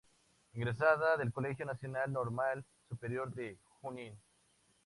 [0.55, 4.15] Egresada del Colegio Nacional Normal Superior de Junín.